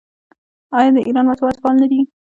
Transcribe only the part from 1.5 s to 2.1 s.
فعال نه دي؟